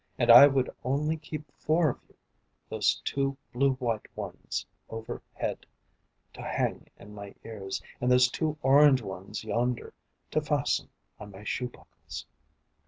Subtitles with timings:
[0.17, 2.15] And I would only keep four of you,
[2.69, 5.67] Those two blue white ones overhead,
[6.33, 9.93] To hang in my ears; And those two orange ones yonder,
[10.31, 12.25] To fasten on my shoe buckles."